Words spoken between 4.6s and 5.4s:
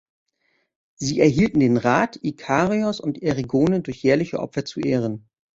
zu ehren.